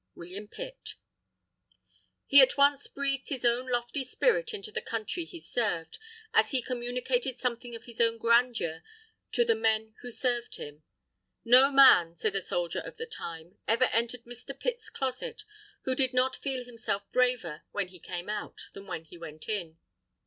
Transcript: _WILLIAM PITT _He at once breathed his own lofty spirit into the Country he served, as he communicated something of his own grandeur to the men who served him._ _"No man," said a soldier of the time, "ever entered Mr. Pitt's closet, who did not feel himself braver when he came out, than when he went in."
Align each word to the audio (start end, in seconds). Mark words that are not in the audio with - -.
_WILLIAM 0.15 0.47
PITT 0.47 0.95
_He 2.33 2.41
at 2.41 2.57
once 2.57 2.87
breathed 2.87 3.29
his 3.29 3.45
own 3.45 3.69
lofty 3.71 4.03
spirit 4.03 4.51
into 4.51 4.71
the 4.71 4.81
Country 4.81 5.25
he 5.25 5.39
served, 5.39 5.99
as 6.33 6.49
he 6.49 6.59
communicated 6.63 7.37
something 7.37 7.75
of 7.75 7.83
his 7.85 8.01
own 8.01 8.17
grandeur 8.17 8.81
to 9.33 9.45
the 9.45 9.53
men 9.53 9.93
who 10.01 10.09
served 10.09 10.55
him._ 10.55 10.77
_"No 11.45 11.69
man," 11.71 12.15
said 12.15 12.35
a 12.35 12.41
soldier 12.41 12.79
of 12.79 12.97
the 12.97 13.05
time, 13.05 13.59
"ever 13.67 13.85
entered 13.93 14.23
Mr. 14.23 14.59
Pitt's 14.59 14.89
closet, 14.89 15.43
who 15.83 15.93
did 15.93 16.13
not 16.15 16.35
feel 16.35 16.65
himself 16.65 17.03
braver 17.11 17.61
when 17.69 17.89
he 17.89 17.99
came 17.99 18.27
out, 18.27 18.69
than 18.73 18.87
when 18.87 19.03
he 19.03 19.19
went 19.19 19.47
in." 19.47 19.77